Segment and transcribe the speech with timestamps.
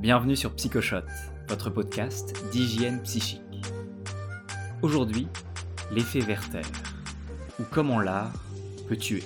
[0.00, 1.04] Bienvenue sur Psychoshot,
[1.48, 3.42] votre podcast d'hygiène psychique.
[4.80, 5.28] Aujourd'hui,
[5.90, 6.62] l'effet Werther,
[7.58, 8.32] ou comment l'art
[8.88, 9.22] peut tuer.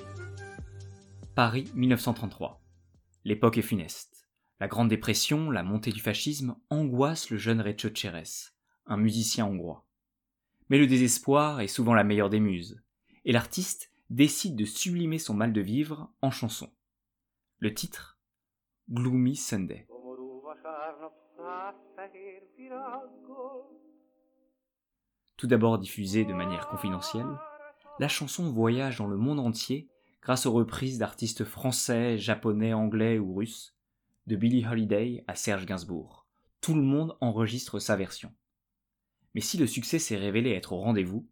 [1.37, 2.61] Paris 1933.
[3.25, 4.29] L'époque est funeste.
[4.59, 7.91] La Grande Dépression, la montée du fascisme angoissent le jeune Recho
[8.87, 9.87] un musicien hongrois.
[10.71, 12.83] Mais le désespoir est souvent la meilleure des muses,
[13.25, 16.73] et l'artiste décide de sublimer son mal de vivre en chanson.
[17.61, 18.19] Le titre
[18.91, 19.87] Gloomy Sunday.
[25.37, 27.39] Tout d'abord diffusée de manière confidentielle,
[27.99, 29.89] la chanson voyage dans le monde entier
[30.23, 33.77] grâce aux reprises d'artistes français, japonais, anglais ou russes,
[34.27, 36.27] de Billie Holiday à Serge Gainsbourg.
[36.61, 38.33] Tout le monde enregistre sa version.
[39.35, 41.29] Mais si le succès s'est révélé être au rendez-vous,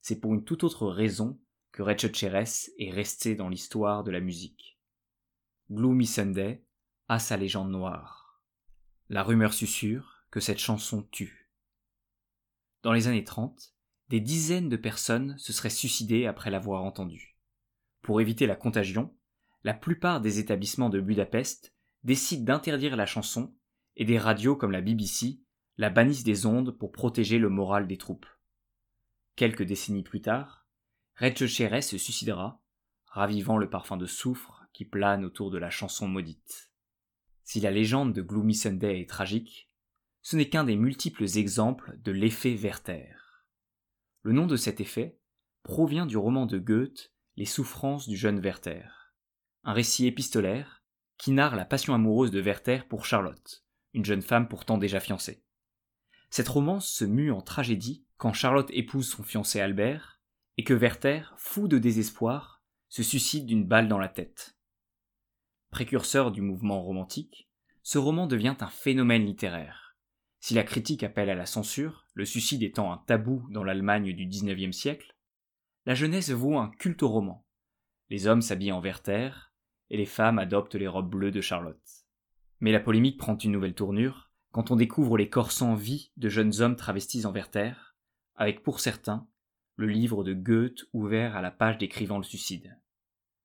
[0.00, 1.38] c'est pour une toute autre raison
[1.70, 4.78] que Recho est resté dans l'histoire de la musique.
[5.70, 6.64] Gloomy Sunday
[7.08, 8.25] a sa légende noire.
[9.08, 11.48] La rumeur susurre que cette chanson tue.
[12.82, 13.72] Dans les années 30,
[14.08, 17.38] des dizaines de personnes se seraient suicidées après l'avoir entendue.
[18.02, 19.16] Pour éviter la contagion,
[19.62, 21.72] la plupart des établissements de Budapest
[22.02, 23.54] décident d'interdire la chanson
[23.94, 25.40] et des radios comme la BBC
[25.76, 28.26] la bannissent des ondes pour protéger le moral des troupes.
[29.36, 30.66] Quelques décennies plus tard,
[31.20, 32.60] Chéret se suicidera,
[33.06, 36.72] ravivant le parfum de soufre qui plane autour de la chanson maudite.
[37.46, 39.70] Si la légende de Gloomy Sunday est tragique,
[40.20, 43.14] ce n'est qu'un des multiples exemples de l'effet Werther.
[44.22, 45.20] Le nom de cet effet
[45.62, 49.14] provient du roman de Goethe Les souffrances du jeune Werther,
[49.62, 50.82] un récit épistolaire
[51.18, 55.44] qui narre la passion amoureuse de Werther pour Charlotte, une jeune femme pourtant déjà fiancée.
[56.30, 60.20] Cette romance se mue en tragédie quand Charlotte épouse son fiancé Albert
[60.56, 64.55] et que Werther, fou de désespoir, se suicide d'une balle dans la tête.
[65.70, 67.48] Précurseur du mouvement romantique,
[67.82, 69.96] ce roman devient un phénomène littéraire.
[70.40, 74.26] Si la critique appelle à la censure, le suicide étant un tabou dans l'Allemagne du
[74.26, 75.16] XIXe siècle,
[75.84, 77.46] la jeunesse voue un culte au roman.
[78.10, 79.30] Les hommes s'habillent en Werther,
[79.90, 82.06] et les femmes adoptent les robes bleues de Charlotte.
[82.60, 86.28] Mais la polémique prend une nouvelle tournure quand on découvre les corps sans vie de
[86.28, 87.74] jeunes hommes travestis en Werther,
[88.34, 89.28] avec pour certains
[89.76, 92.78] le livre de Goethe ouvert à la page décrivant le suicide.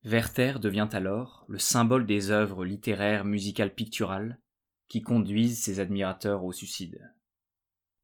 [0.04, 4.40] Werther devient alors le symbole des œuvres littéraires musicales picturales
[4.88, 7.14] qui conduisent ses admirateurs au suicide.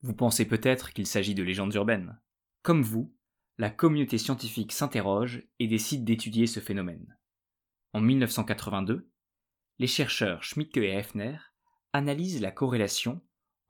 [0.03, 2.21] Vous pensez peut-être qu'il s'agit de légendes urbaines.
[2.63, 3.13] Comme vous,
[3.59, 7.19] la communauté scientifique s'interroge et décide d'étudier ce phénomène.
[7.93, 9.11] En 1982,
[9.81, 11.39] les chercheurs Schmidtke et Hefner
[11.93, 13.21] analysent la corrélation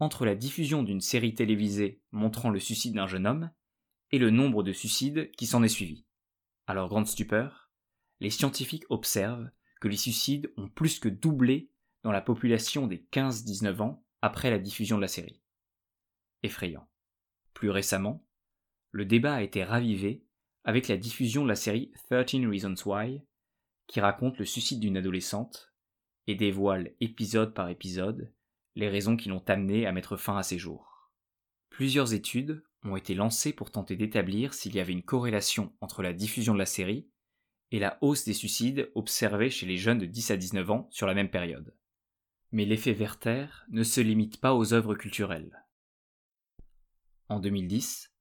[0.01, 3.51] entre la diffusion d'une série télévisée montrant le suicide d'un jeune homme
[4.11, 6.05] et le nombre de suicides qui s'en est suivi.
[6.67, 7.68] À leur grande stupeur,
[8.21, 11.71] les scientifiques observent que les suicides ont plus que doublé
[12.03, 15.41] dans la population des 15-19 ans après la diffusion de la série.
[16.43, 16.89] Effrayant.
[17.55, 18.25] Plus récemment,
[18.91, 20.25] le débat a été ravivé
[20.65, 23.23] avec la diffusion de la série 13 Reasons Why,
[23.87, 25.73] qui raconte le suicide d'une adolescente
[26.27, 28.33] et dévoile épisode par épisode
[28.75, 31.11] les raisons qui l'ont amenée à mettre fin à ses jours.
[31.71, 36.13] Plusieurs études ont été lancés pour tenter d'établir s'il y avait une corrélation entre la
[36.13, 37.09] diffusion de la série
[37.71, 41.07] et la hausse des suicides observés chez les jeunes de 10 à 19 ans sur
[41.07, 41.75] la même période.
[42.51, 45.65] Mais l'effet Werther ne se limite pas aux œuvres culturelles.
[47.29, 48.15] En 2010,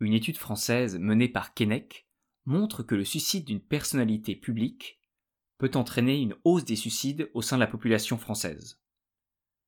[0.00, 2.08] une étude française menée par Keinec
[2.46, 5.00] montre que le suicide d'une personnalité publique
[5.58, 8.80] peut entraîner une hausse des suicides au sein de la population française.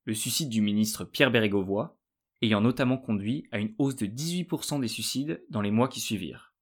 [0.04, 1.96] Le suicide du ministre Pierre Bérégovoy
[2.40, 6.54] ayant notamment conduit à une hausse de 18% des suicides dans les mois qui suivirent.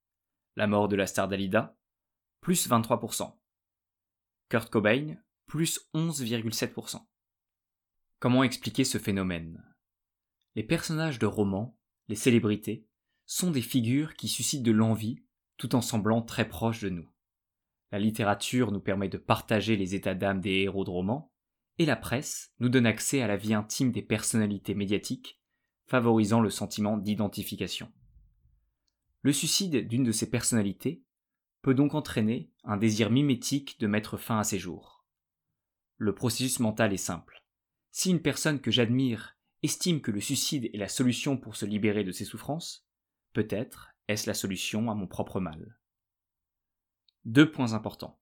[0.56, 1.76] La mort de la star Dalida,
[2.40, 3.32] plus 23%.
[4.48, 7.04] Kurt Cobain, plus 11,7%.
[8.18, 9.64] Comment expliquer ce phénomène?
[10.54, 11.78] Les personnages de romans,
[12.08, 12.86] les célébrités,
[13.26, 15.22] sont des figures qui suscitent de l'envie
[15.56, 17.08] tout en semblant très proches de nous.
[17.92, 21.32] La littérature nous permet de partager les états d'âme des héros de romans,
[21.78, 25.40] et la presse nous donne accès à la vie intime des personnalités médiatiques
[25.86, 27.92] favorisant le sentiment d'identification.
[29.22, 31.02] Le suicide d'une de ces personnalités
[31.62, 35.04] peut donc entraîner un désir mimétique de mettre fin à ses jours.
[35.96, 37.44] Le processus mental est simple.
[37.90, 42.04] Si une personne que j'admire estime que le suicide est la solution pour se libérer
[42.04, 42.86] de ses souffrances,
[43.32, 45.78] peut-être est-ce la solution à mon propre mal.
[47.24, 48.18] Deux points importants.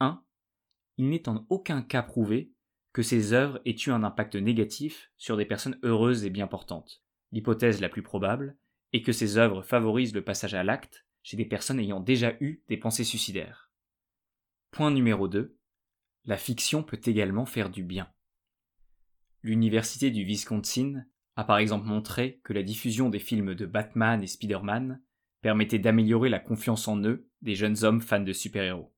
[0.00, 0.24] 1.
[0.96, 2.52] Il n'est en aucun cas prouvé
[2.92, 7.02] que ces œuvres aient eu un impact négatif sur des personnes heureuses et bien portantes.
[7.30, 8.56] L'hypothèse la plus probable
[8.92, 12.60] est que ces œuvres favorisent le passage à l'acte chez des personnes ayant déjà eu
[12.66, 13.70] des pensées suicidaires.
[14.72, 15.56] Point numéro 2.
[16.24, 18.12] La fiction peut également faire du bien.
[19.42, 21.04] L'université du Wisconsin
[21.36, 25.00] a par exemple montré que la diffusion des films de Batman et Spider-Man
[25.40, 28.92] permettait d'améliorer la confiance en eux des jeunes hommes fans de super-héros.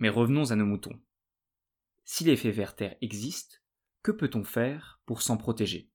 [0.00, 1.00] Mais revenons à nos moutons.
[2.04, 3.64] Si l'effet Werther existe,
[4.02, 5.90] que peut-on faire pour s'en protéger?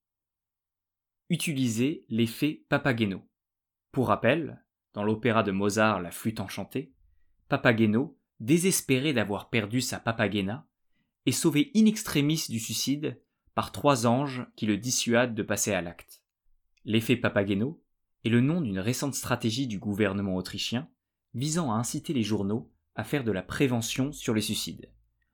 [1.30, 3.30] Utiliser l'effet Papageno.
[3.92, 6.94] Pour rappel, dans l'opéra de Mozart La flûte enchantée,
[7.50, 10.68] Papageno, désespéré d'avoir perdu sa Papagena,
[11.26, 13.22] est sauvé in extremis du suicide
[13.56, 16.24] par trois anges qui le dissuadent de passer à l'acte.
[16.86, 17.82] L'effet Papageno
[18.26, 20.90] est le nom d'une récente stratégie du gouvernement autrichien
[21.34, 24.92] visant à inciter les journaux à faire de la prévention sur les suicides,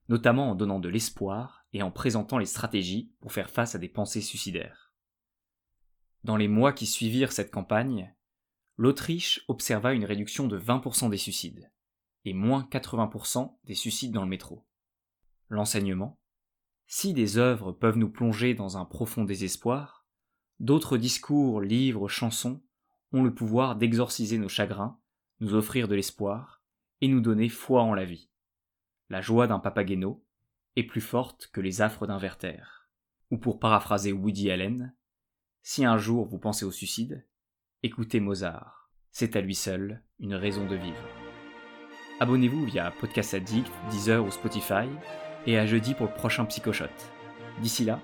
[0.07, 3.89] notamment en donnant de l'espoir et en présentant les stratégies pour faire face à des
[3.89, 4.93] pensées suicidaires.
[6.23, 8.13] Dans les mois qui suivirent cette campagne,
[8.79, 11.69] l'Autriche observa une réduction de 20% des suicides
[12.23, 14.65] et moins 80% des suicides dans le métro.
[15.49, 16.17] L'enseignement
[16.87, 20.07] Si des œuvres peuvent nous plonger dans un profond désespoir,
[20.61, 22.63] d'autres discours, livres, chansons
[23.11, 24.97] ont le pouvoir d'exorciser nos chagrins,
[25.41, 26.63] nous offrir de l'espoir
[27.01, 28.29] et nous donner foi en la vie.
[29.09, 30.25] La joie d'un Papageno
[30.77, 32.63] est plus forte que les affres d'un Werther.
[33.29, 34.95] Ou pour paraphraser Woody Allen,
[35.63, 37.25] si un jour vous pensez au suicide,
[37.81, 38.89] écoutez Mozart.
[39.11, 41.07] C'est à lui seul une raison de vivre.
[42.19, 44.89] Abonnez-vous via Podcast Addict, Deezer ou Spotify,
[45.47, 46.85] et à jeudi pour le prochain Psychoshot.
[47.61, 48.01] D'ici là,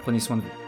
[0.00, 0.67] prenez soin de vous.